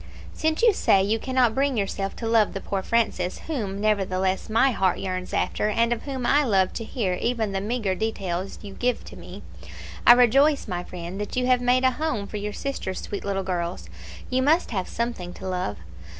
[0.33, 4.49] "Since you say that you cannot bring yourself to love the poor Francis, whom, nevertheless,
[4.49, 8.57] my heart yearns after, and of whom I love to hear even the meagre details
[8.63, 9.43] you give to me,
[10.07, 13.43] I rejoice, my friend, that you have made a home for your sister's sweet little
[13.43, 13.91] girls.
[14.27, 15.77] You must have something to love.